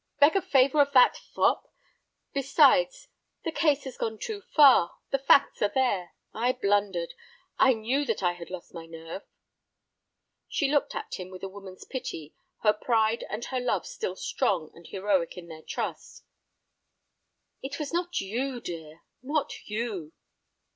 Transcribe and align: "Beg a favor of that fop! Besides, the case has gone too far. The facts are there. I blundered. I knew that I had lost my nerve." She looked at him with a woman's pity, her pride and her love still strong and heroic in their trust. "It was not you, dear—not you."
"Beg 0.19 0.35
a 0.35 0.41
favor 0.41 0.81
of 0.81 0.93
that 0.93 1.15
fop! 1.15 1.71
Besides, 2.33 3.07
the 3.43 3.51
case 3.51 3.83
has 3.83 3.97
gone 3.97 4.17
too 4.17 4.41
far. 4.41 4.95
The 5.11 5.19
facts 5.19 5.61
are 5.61 5.69
there. 5.69 6.15
I 6.33 6.53
blundered. 6.53 7.13
I 7.59 7.73
knew 7.75 8.03
that 8.05 8.23
I 8.23 8.31
had 8.33 8.49
lost 8.49 8.73
my 8.73 8.87
nerve." 8.87 9.21
She 10.49 10.71
looked 10.71 10.95
at 10.95 11.19
him 11.19 11.29
with 11.29 11.43
a 11.43 11.47
woman's 11.49 11.85
pity, 11.85 12.33
her 12.63 12.73
pride 12.73 13.25
and 13.29 13.45
her 13.53 13.59
love 13.59 13.85
still 13.85 14.15
strong 14.15 14.71
and 14.73 14.87
heroic 14.87 15.37
in 15.37 15.49
their 15.49 15.61
trust. 15.61 16.25
"It 17.61 17.77
was 17.77 17.93
not 17.93 18.19
you, 18.19 18.59
dear—not 18.59 19.53
you." 19.69 20.13